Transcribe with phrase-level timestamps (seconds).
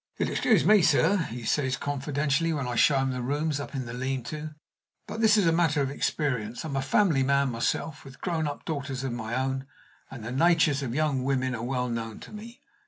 [0.17, 3.93] "You'll excuse me, sir," he says, confidentially, when I show him the rooms in the
[3.93, 4.55] lean to,
[5.07, 6.65] "but this is a matter of experience.
[6.65, 9.67] I'm a family man myself, with grown up daughters of my own,
[10.09, 12.61] and the natures of young women are well known to me.